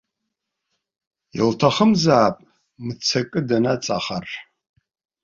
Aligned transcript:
Илҭахызаап 1.39 2.35
мцакы 2.85 3.39
днаҵахар. 3.47 4.27